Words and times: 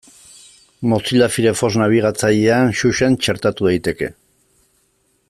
Mozilla 0.93 1.27
Firefox 1.35 1.77
nabigatzailean 1.81 2.73
Xuxen 2.81 3.19
txertatu 3.27 3.69
daiteke. 3.71 4.11